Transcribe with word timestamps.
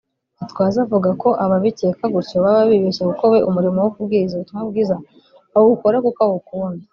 Gitwaza 0.39 0.77
avuga 0.85 1.09
ko 1.21 1.29
ababikeka 1.43 2.03
gutyo 2.13 2.37
baba 2.43 2.63
bibeshya 2.71 3.03
kuko 3.09 3.25
we 3.33 3.39
umurimo 3.49 3.79
wo 3.81 3.91
kubwiriza 3.95 4.33
ubutumwa 4.35 4.63
bwiza 4.69 4.95
awukora 5.57 5.97
kuko 6.05 6.21
awukunda 6.27 6.83